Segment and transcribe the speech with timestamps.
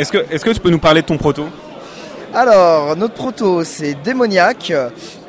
[0.00, 0.12] Est-ce
[0.44, 1.44] que, tu peux nous parler de ton proto?
[2.32, 4.72] Alors, notre proto, c'est Démoniaque,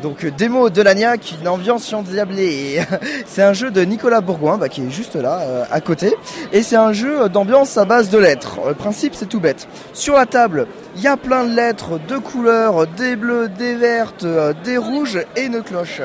[0.01, 2.81] donc euh, Démo de l'Agnac, une ambiance endiablée.
[3.25, 6.15] c'est un jeu de Nicolas Bourgoin, bah, qui est juste là, euh, à côté.
[6.53, 8.59] Et c'est un jeu d'ambiance à base de lettres.
[8.65, 9.67] Le principe, c'est tout bête.
[9.91, 14.23] Sur la table, il y a plein de lettres, de couleurs, des bleus, des vertes,
[14.23, 16.01] euh, des rouges et une cloche.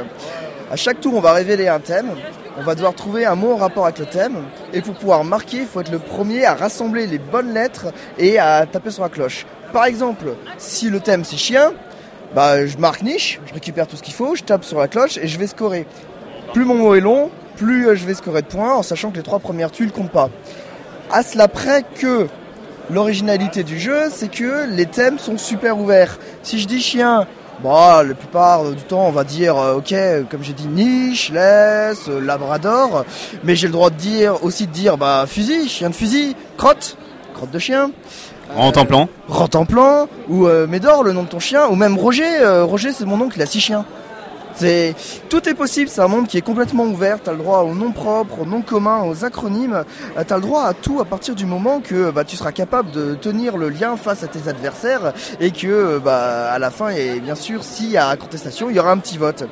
[0.72, 2.10] À chaque tour, on va révéler un thème.
[2.58, 4.36] On va devoir trouver un mot en rapport avec le thème.
[4.72, 7.88] Et pour pouvoir marquer, il faut être le premier à rassembler les bonnes lettres
[8.18, 9.44] et à taper sur la cloche.
[9.74, 11.72] Par exemple, si le thème c'est chien,
[12.34, 15.18] bah, je marque niche, je récupère tout ce qu'il faut, je tape sur la cloche
[15.18, 15.86] et je vais scorer.
[16.54, 19.16] Plus mon mot est long, plus euh, je vais scorer de points en sachant que
[19.16, 20.30] les trois premières tuiles comptent pas.
[21.12, 22.26] À cela près que
[22.90, 26.18] l'originalité du jeu, c'est que les thèmes sont super ouverts.
[26.42, 27.26] Si je dis chien,
[27.62, 29.94] Bon, la plupart du temps, on va dire, euh, ok,
[30.30, 33.04] comme j'ai dit, niche, laisse, euh, labrador,
[33.44, 36.98] mais j'ai le droit de dire aussi de dire, bah, fusil, chien de fusil, crotte,
[37.34, 37.90] crotte de chien.
[38.54, 42.40] En en plan Rentemplan, ou euh, Médor, le nom de ton chien, ou même Roger.
[42.40, 43.84] euh, Roger, c'est mon oncle, il a six chiens.
[44.56, 44.94] C'est
[45.28, 45.88] tout est possible.
[45.88, 47.18] C'est un monde qui est complètement ouvert.
[47.22, 49.84] T'as le droit aux noms propres, aux noms communs, aux acronymes.
[50.16, 52.90] Euh, T'as le droit à tout à partir du moment que bah, tu seras capable
[52.90, 56.88] de tenir le lien face à tes adversaires et que euh, bah, à la fin
[56.88, 59.44] et bien sûr s'il y a contestation, il y aura un petit vote.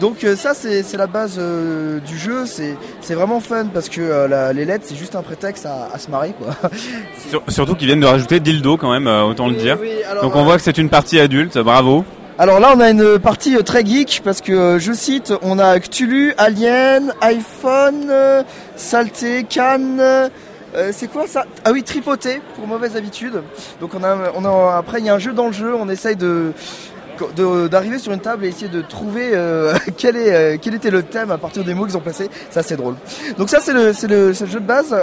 [0.00, 4.28] Donc euh, ça c'est la base euh, du jeu, c'est vraiment fun parce que euh,
[4.28, 6.54] la- les lettres c'est juste un prétexte à, à se marrer quoi.
[7.28, 9.76] Sur- Surtout qu'ils viennent de rajouter dildo quand même, autant le dire.
[9.80, 12.04] Oui, alors, Donc on voit que c'est une partie adulte, bravo.
[12.38, 15.58] Alors là, on a une partie euh, très geek parce que, euh, je cite, on
[15.58, 18.42] a Cthulhu, Alien, iPhone, euh,
[18.76, 20.00] Saleté, Cannes.
[20.92, 21.44] c'est quoi ça?
[21.64, 23.42] Ah oui, tripoté pour mauvaise habitude.
[23.80, 25.74] Donc on a, on a après il y a un jeu dans le jeu.
[25.74, 26.52] On essaye de-
[27.68, 31.02] d'arriver sur une table et essayer de trouver euh, quel, est, euh, quel était le
[31.02, 32.28] thème à partir des mots qu'ils ont placés.
[32.50, 32.94] Ça c'est drôle.
[33.38, 34.94] Donc ça c'est le, le, jeu de base.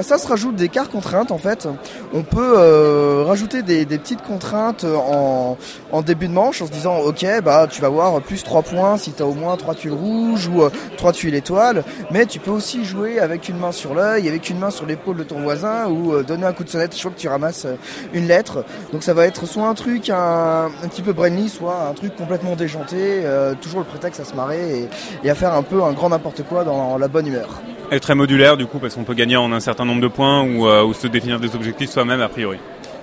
[0.00, 1.68] Ça se rajoute des cartes contraintes en fait.
[2.12, 5.58] On peut euh, rajouter des, petites contraintes en,
[5.92, 8.96] en début de manche en se disant ok bah tu vas avoir plus 3 points
[8.96, 12.38] si tu as au moins 3 tuiles rouges ou euh, 3 tuiles étoiles mais tu
[12.38, 15.40] peux aussi jouer avec une main sur l'œil avec une main sur l'épaule de ton
[15.40, 17.66] voisin ou donner un coup de sonnette chaque fois que tu ramasses
[18.14, 21.88] une lettre donc ça va être soit un truc un, un petit peu brainly soit
[21.88, 24.88] un truc complètement déjanté euh, toujours le prétexte à se marrer et,
[25.24, 28.14] et à faire un peu un grand n'importe quoi dans la bonne humeur est très
[28.14, 30.84] modulaire du coup parce qu'on peut gagner en un certain nombre de points ou, euh,
[30.84, 32.58] ou se définir des objectifs soi-même a priori.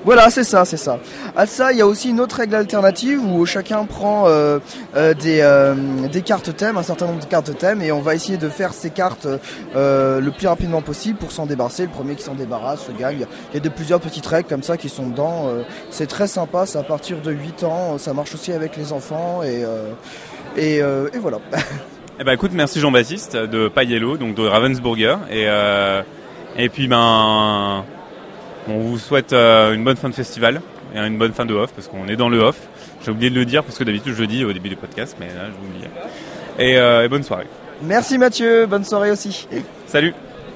[0.05, 0.99] Voilà, c'est ça, c'est ça.
[1.35, 4.59] À ça, il y a aussi une autre règle alternative où chacun prend euh,
[4.95, 5.73] euh, des, euh,
[6.11, 8.73] des cartes thèmes, un certain nombre de cartes thèmes, et on va essayer de faire
[8.73, 9.27] ces cartes
[9.75, 11.83] le plus rapidement possible pour s'en débarrasser.
[11.83, 13.25] Le premier qui s'en débarrasse se gagne.
[13.51, 15.49] Il y a de plusieurs petites règles comme ça qui sont dedans.
[15.89, 17.97] c'est très sympa, c'est à partir de 8 ans.
[17.97, 19.65] Ça marche aussi avec les enfants, et,
[20.57, 20.81] et,
[21.19, 21.39] voilà.
[22.19, 25.17] Eh ben écoute, merci Jean-Baptiste de Payello, donc de Ravensburger.
[25.29, 25.45] Et,
[26.57, 27.83] et puis ben,
[28.67, 30.61] on vous souhaite euh, une bonne fin de festival
[30.95, 32.57] et une bonne fin de off parce qu'on est dans le off.
[33.03, 35.15] J'ai oublié de le dire parce que d'habitude je le dis au début du podcast,
[35.19, 35.85] mais là je vous.
[36.59, 37.47] Et, euh, et bonne soirée.
[37.81, 39.47] Merci Mathieu, bonne soirée aussi.
[39.85, 40.13] Salut